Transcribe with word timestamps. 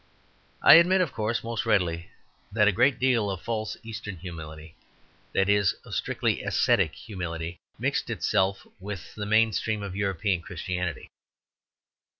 I 0.63 0.77
admit, 0.81 0.99
of 1.01 1.13
course, 1.13 1.43
most 1.43 1.63
readily, 1.63 2.09
that 2.51 2.67
a 2.67 2.71
great 2.71 2.97
deal 2.97 3.29
of 3.29 3.39
false 3.43 3.77
Eastern 3.83 4.15
humility 4.17 4.73
(that 5.33 5.47
is, 5.47 5.73
of 5.85 5.93
strictly 5.93 6.41
ascetic 6.41 6.95
humility) 6.95 7.59
mixed 7.77 8.09
itself 8.09 8.65
with 8.79 9.13
the 9.13 9.27
main 9.27 9.53
stream 9.53 9.83
of 9.83 9.95
European 9.95 10.41
Christianity. 10.41 11.11